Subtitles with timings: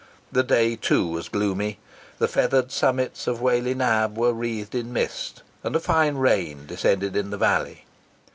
[0.31, 1.77] The day, too, was gloomy.
[2.17, 7.15] The feathered summits of Whalley Nab were wreathed in mist, and a fine rain descended
[7.15, 7.85] in the valley.